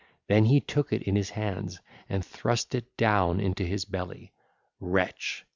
[0.25, 4.33] Then he took it in his hands and thrust it down into his belly:
[4.79, 5.45] wretch!